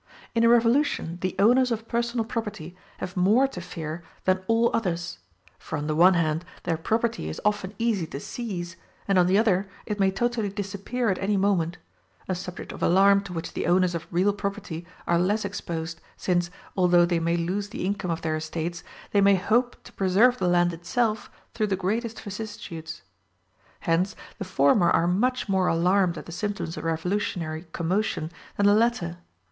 In 0.33 0.43
a 0.43 0.49
revolution 0.49 1.19
the 1.21 1.35
owners 1.37 1.69
of 1.71 1.87
personal 1.87 2.25
property 2.25 2.75
have 2.97 3.15
more 3.15 3.47
to 3.47 3.61
fear 3.61 4.01
than 4.23 4.43
all 4.47 4.71
others; 4.75 5.19
for 5.59 5.77
on 5.77 5.85
the 5.85 5.93
one 5.95 6.15
hand 6.15 6.43
their 6.63 6.75
property 6.75 7.29
is 7.29 7.39
often 7.45 7.75
easy 7.77 8.07
to 8.07 8.19
seize, 8.19 8.77
and 9.07 9.19
on 9.19 9.27
the 9.27 9.37
other 9.37 9.69
it 9.85 9.99
may 9.99 10.09
totally 10.09 10.49
disappear 10.49 11.09
at 11.11 11.19
any 11.19 11.37
moment 11.37 11.77
a 12.27 12.33
subject 12.33 12.71
of 12.71 12.81
alarm 12.81 13.21
to 13.21 13.31
which 13.31 13.53
the 13.53 13.67
owners 13.67 13.93
of 13.93 14.07
real 14.09 14.33
property 14.33 14.87
are 15.05 15.19
less 15.19 15.45
exposed, 15.45 16.01
since, 16.17 16.49
although 16.75 17.05
they 17.05 17.19
may 17.19 17.37
lose 17.37 17.69
the 17.69 17.85
income 17.85 18.09
of 18.09 18.23
their 18.23 18.35
estates, 18.35 18.83
they 19.11 19.21
may 19.21 19.35
hope 19.35 19.75
to 19.83 19.93
preserve 19.93 20.39
the 20.39 20.47
land 20.47 20.73
itself 20.73 21.29
through 21.53 21.67
the 21.67 21.75
greatest 21.75 22.19
vicissitudes. 22.21 23.03
Hence 23.81 24.15
the 24.39 24.45
former 24.45 24.89
are 24.89 25.05
much 25.05 25.47
more 25.47 25.67
alarmed 25.67 26.17
at 26.17 26.25
the 26.25 26.31
symptoms 26.31 26.75
of 26.75 26.85
revolutionary 26.85 27.67
commotion 27.71 28.31
than 28.57 28.65
the 28.65 28.73
latter. 28.73 29.19